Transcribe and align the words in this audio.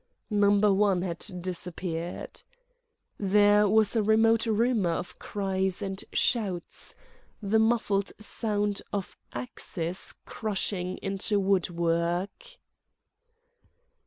Number 0.31 0.73
One 0.73 1.03
had 1.03 1.23
disappeared. 1.41 2.41
There 3.19 3.67
was 3.69 3.95
a 3.95 4.01
remote 4.01 4.47
rumour 4.47 4.89
of 4.93 5.19
cries 5.19 5.79
and 5.83 6.03
shouts, 6.11 6.95
the 7.39 7.59
muffled 7.59 8.11
sound 8.17 8.81
of 8.91 9.15
axes 9.31 10.15
crashing 10.25 10.97
into 11.03 11.39
woodwork.... 11.39 12.57